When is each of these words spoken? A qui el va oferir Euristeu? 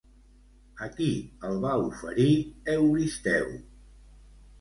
A 0.85 0.85
qui 0.93 1.09
el 1.49 1.59
va 1.65 1.73
oferir 1.89 2.31
Euristeu? 2.77 3.53